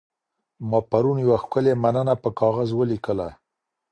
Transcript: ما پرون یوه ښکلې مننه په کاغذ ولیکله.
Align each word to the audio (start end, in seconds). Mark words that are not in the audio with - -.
ما 0.69 0.79
پرون 0.89 1.17
یوه 1.25 1.37
ښکلې 1.43 1.73
مننه 1.83 2.13
په 2.21 2.29
کاغذ 2.39 2.69
ولیکله. 2.75 3.27